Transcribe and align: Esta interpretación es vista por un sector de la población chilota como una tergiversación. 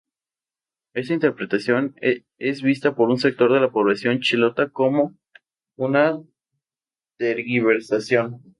Esta 0.95 1.13
interpretación 1.13 1.93
es 1.99 2.63
vista 2.63 2.95
por 2.95 3.09
un 3.11 3.19
sector 3.19 3.53
de 3.53 3.59
la 3.59 3.69
población 3.71 4.19
chilota 4.21 4.69
como 4.69 5.15
una 5.77 6.19
tergiversación. 7.19 8.41